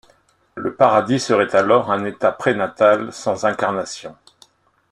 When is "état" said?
2.05-2.31